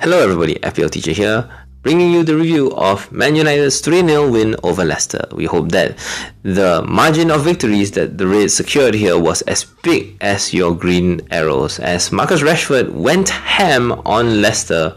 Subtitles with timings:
[0.00, 1.46] Hello everybody, FPL teacher here,
[1.82, 5.28] bringing you the review of Man United's 3-0 win over Leicester.
[5.30, 5.98] We hope that
[6.42, 11.20] the margin of victories that the Reds secured here was as big as your green
[11.30, 14.96] arrows, as Marcus Rashford went ham on Leicester,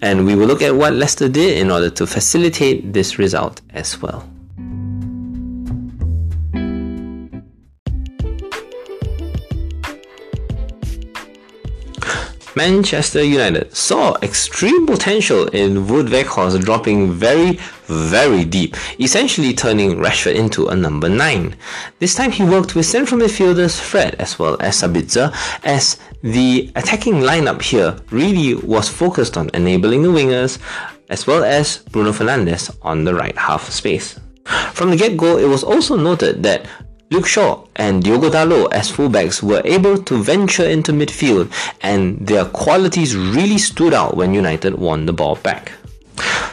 [0.00, 4.00] and we will look at what Leicester did in order to facilitate this result as
[4.00, 4.26] well.
[12.54, 20.34] Manchester United saw extreme potential in Wout Weghorst dropping very, very deep, essentially turning Rashford
[20.34, 21.56] into a number 9.
[21.98, 25.32] This time he worked with central midfielders Fred as well as Sabitzer,
[25.64, 30.58] as the attacking lineup here really was focused on enabling the wingers
[31.08, 34.20] as well as Bruno Fernandes on the right half space.
[34.72, 36.66] From the get-go, it was also noted that
[37.12, 42.46] Luke Shaw and Diogo Dalot as fullbacks were able to venture into midfield and their
[42.46, 45.72] qualities really stood out when United won the ball back.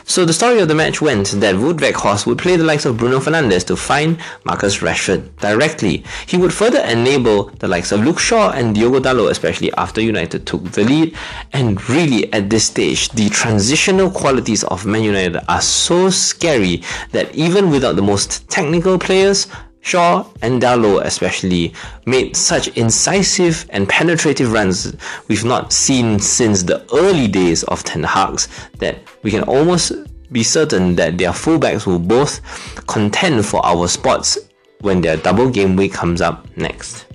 [0.04, 2.98] So the story of the match went that Wout Weghorst would play the likes of
[2.98, 6.04] Bruno Fernandes to find Marcus Rashford directly.
[6.28, 10.46] He would further enable the likes of Luke Shaw and Diogo Dalot, especially after United
[10.46, 11.16] took the lead.
[11.54, 16.82] And really, at this stage, the transitional qualities of Man United are so scary
[17.12, 19.48] that even without the most technical players,
[19.82, 21.74] Shaw and Dalot especially
[22.06, 24.96] made such incisive and penetrative runs
[25.28, 28.48] we've not seen since the early days of Ten Hag's
[28.80, 29.94] that we can almost
[30.32, 32.42] be certain that their fullbacks will both
[32.88, 34.38] contend for our spots
[34.82, 37.06] when their double game week comes up next.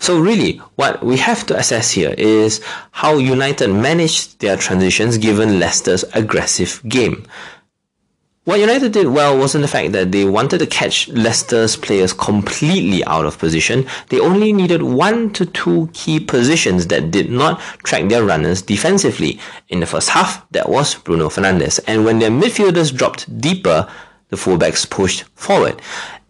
[0.00, 5.60] So really, what we have to assess here is how United managed their transitions given
[5.60, 7.26] Leicester's aggressive game.
[8.48, 13.04] What United did well wasn't the fact that they wanted to catch Leicester's players completely
[13.04, 13.86] out of position.
[14.08, 19.38] They only needed one to two key positions that did not track their runners defensively.
[19.68, 21.78] In the first half, that was Bruno Fernandes.
[21.86, 23.86] And when their midfielders dropped deeper,
[24.30, 25.82] the fullbacks pushed forward.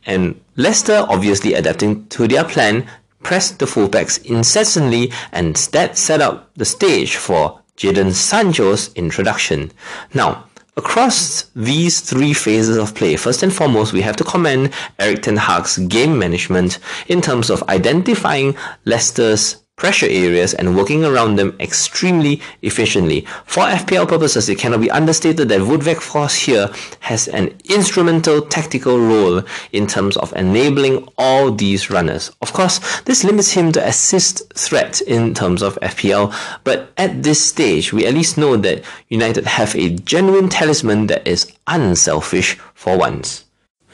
[0.05, 2.89] And Leicester, obviously adapting to their plan,
[3.23, 9.71] pressed the fullbacks incessantly and that set up the stage for Jadon Sancho's introduction.
[10.13, 10.48] Now,
[10.79, 15.37] Across these three phases of play, first and foremost, we have to commend Erik Ten
[15.37, 16.79] Hag's game management
[17.09, 23.23] in terms of identifying Leicester's pressure areas and working around them extremely efficiently.
[23.47, 26.69] For FPL purposes, it cannot be understated that Wout Weghorst here
[27.01, 32.31] has an instrumental tactical role in terms of enabling all these runners.
[32.43, 36.35] Of course, this limits him to assist threat in terms of FPL,
[36.65, 41.27] but at this stage, we at least know that United have a genuine talisman that
[41.27, 43.45] is unselfish for once.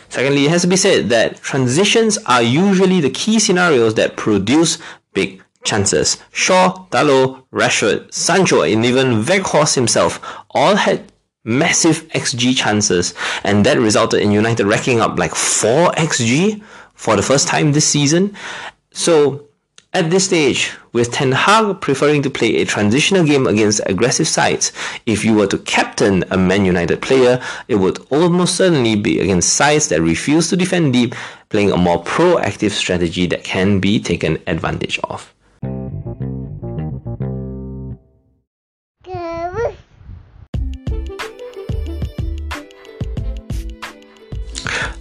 [0.08, 4.78] Secondly, it has to be said that transitions are usually the key scenarios that produce
[5.12, 6.18] big chances.
[6.32, 10.20] Shaw, Dalot, Rashford, Sancho, and even Weghorst himself
[10.50, 11.12] all had
[11.44, 16.62] massive XG chances, and that resulted in United racking up like 4 XG
[16.94, 18.34] for the first time this season.
[18.92, 19.48] So,
[19.92, 24.72] at this stage, with Ten Hag preferring to play a transitional game against aggressive sides,
[25.06, 29.54] if you were to captain a Man United player, it would almost certainly be against
[29.54, 31.14] sides that refuse to defend deep,
[31.48, 35.32] playing a more proactive strategy that can be taken advantage of.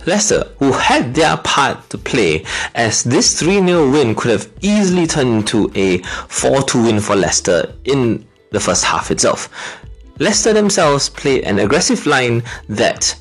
[0.06, 5.08] Leicester, who had their part to play, as this 3 0 win could have easily
[5.08, 9.50] turned into a 4 2 win for Leicester in the first half itself.
[10.20, 13.16] Leicester themselves played an aggressive line that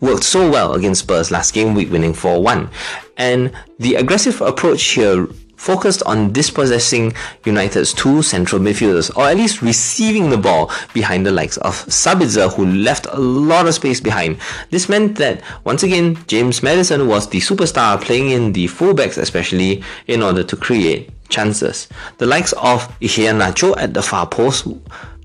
[0.00, 2.70] worked so well against Spurs last game week, winning 4 1.
[3.16, 5.26] And the aggressive approach here
[5.60, 7.12] focused on dispossessing
[7.44, 12.50] United's two central midfielders, or at least receiving the ball behind the likes of Sabitzer,
[12.54, 14.38] who left a lot of space behind.
[14.70, 19.84] This meant that, once again, James Maddison was the superstar playing in the fullbacks especially
[20.06, 21.88] in order to create chances.
[22.16, 24.66] The likes of Iheanacho at the far post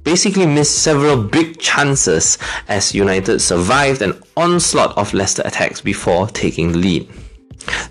[0.04, 2.38] basically missed several big chances
[2.68, 7.25] as United survived an onslaught of Leicester attacks before taking the lead.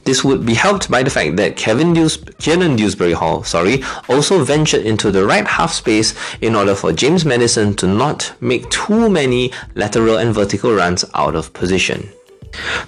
[0.04, 4.44] This would be helped by the fact that Kevin Dews- Kiernan Dewsbury Hall sorry, also
[4.44, 9.08] ventured into the right half space in order for James Maddison to not make too
[9.08, 12.08] many lateral and vertical runs out of position.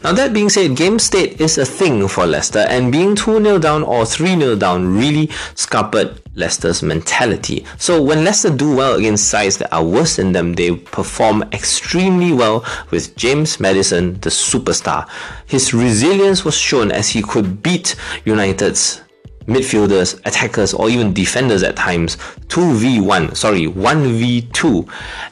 [0.04, 3.82] Now that being said, game state is a thing for Leicester and being 2-0 down
[3.82, 7.66] or 3-0 down really scuppered Leicester's mentality.
[7.78, 12.32] So when Leicester do well against sides that are worse than them, they perform extremely
[12.32, 15.08] well with James Maddison, the superstar.
[15.46, 19.02] His resilience was shown as he could beat United's
[19.46, 22.16] midfielders, attackers, or even defenders at times
[22.48, 24.90] 2v1, sorry, 1v2,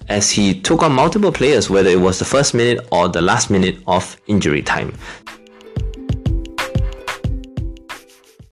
[0.09, 3.51] as he took on multiple players, whether it was the first minute or the last
[3.51, 4.97] minute of injury time.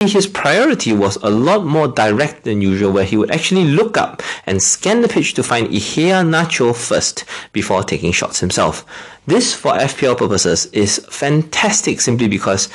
[0.05, 4.23] His priority was a lot more direct than usual, where he would actually look up
[4.45, 8.85] and scan the pitch to find Iheanacho first before taking shots himself.
[9.27, 12.69] This, for FPL purposes, is fantastic simply because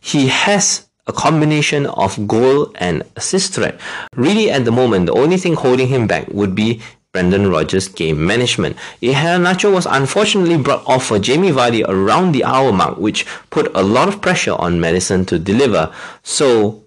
[0.00, 3.80] he has a combination of goal and assist threat.
[4.14, 8.24] Really, at the moment, the only thing holding him back would be Brendan Rodgers' game
[8.24, 8.76] management.
[9.02, 13.82] Iheanacho was unfortunately brought off for Jamie Vardy around the hour mark, which put a
[13.82, 15.92] lot of pressure on Maddison to deliver.
[16.22, 16.84] So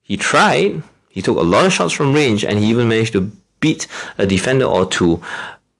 [0.00, 3.30] he tried, he took a lot of shots from range, and he even managed to
[3.60, 3.86] beat
[4.18, 5.22] a defender or two.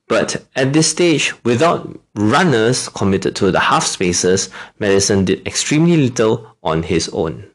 [0.07, 6.55] But at this stage, without runners committed to the half spaces, Maddison did extremely little
[6.63, 7.49] on his own.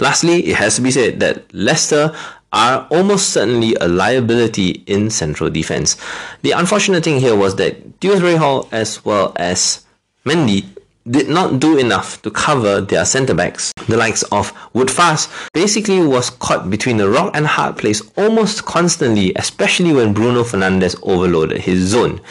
[0.00, 2.14] Lastly, it has to be said that Leicester
[2.56, 5.94] are almost certainly a liability in central defense.
[6.40, 9.84] The unfortunate thing here was that Dewsbury Hall as well as
[10.24, 10.64] Mendy
[11.08, 13.74] did not do enough to cover their centre backs.
[13.88, 18.64] The likes of Wout Faes basically was caught between a rock and hard place almost
[18.64, 22.22] constantly, especially when Bruno Fernandes overloaded his zone,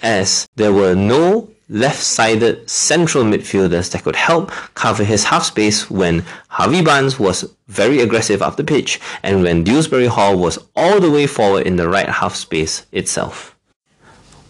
[0.00, 6.24] as there were no left-sided central midfielders that could help cover his half space when
[6.48, 11.10] Harvey Barnes was very aggressive up the pitch and when Dewsbury Hall was all the
[11.10, 13.54] way forward in the right half space itself.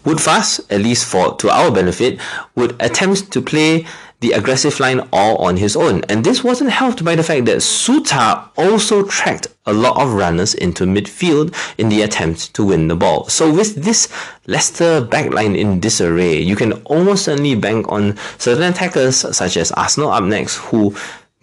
[0.05, 2.19] Wout Faes, at least for to our benefit,
[2.55, 3.85] would attempt to play
[4.19, 6.03] the aggressive line all on his own.
[6.09, 10.53] And this wasn't helped by the fact that Souttar also tracked a lot of runners
[10.53, 13.29] into midfield in the attempt to win the ball.
[13.29, 14.09] So with this
[14.45, 20.11] Leicester backline in disarray, you can almost certainly bank on certain attackers such as Arsenal
[20.11, 20.95] up next who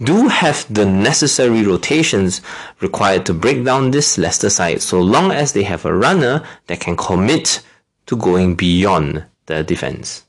[0.02, 2.42] do have the necessary rotations
[2.80, 6.80] required to break down this Leicester side so long as they have a runner that
[6.80, 7.62] can commit
[8.04, 10.25] to going beyond the defense.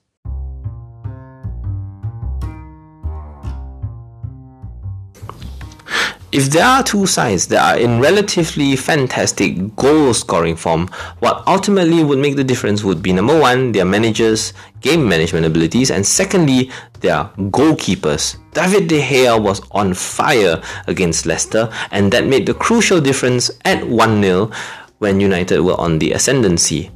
[6.30, 10.90] If there are two sides that are in relatively fantastic goal scoring form,
[11.20, 14.52] what ultimately would make the difference would be number one, their managers'
[14.82, 16.70] game management abilities, and secondly,
[17.00, 18.36] their goalkeepers.
[18.52, 23.88] David De Gea was on fire against Leicester, and that made the crucial difference at
[23.88, 24.52] 1 0
[24.98, 26.92] when United were on the ascendancy.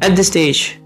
[0.00, 0.80] At this stage,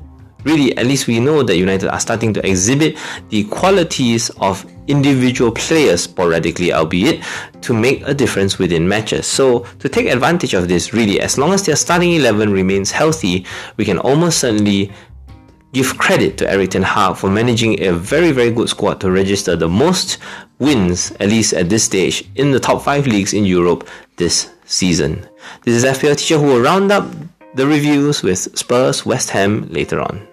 [0.45, 2.99] really, at least we know that United are starting to exhibit
[3.31, 7.23] the qualities of individual players sporadically, albeit,
[7.63, 9.27] to make a difference within matches.
[9.27, 13.47] So, to take advantage of this, really, as long as their starting 11 remains healthy,
[13.77, 14.93] we can almost certainly
[15.73, 19.57] give credit to Erik Ten Hag for managing a very, very good squad to register
[19.57, 20.19] the most
[20.59, 25.27] wins, at least at this stage, in the top 5 leagues in Europe this season.
[25.63, 27.09] This is FPL Teacher who will round up
[27.55, 30.27] the reviews with Spurs West Ham later on.